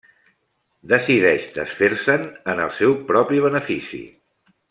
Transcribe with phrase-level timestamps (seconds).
[0.93, 4.01] Decideix desfer-se'n en el seu propi benefici.